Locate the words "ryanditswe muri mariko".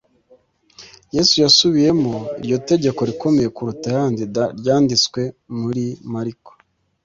4.59-6.51